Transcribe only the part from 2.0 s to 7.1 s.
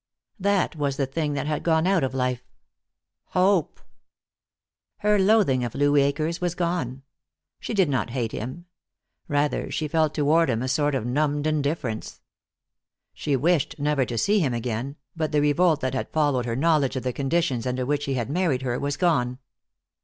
of life. Hope. Her loathing of Louis Akers was gone.